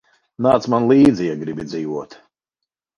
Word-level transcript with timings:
Nāc 0.45 0.65
man 0.75 0.89
līdzi, 0.93 1.29
ja 1.29 1.37
gribi 1.45 1.69
dzīvot. 1.71 2.21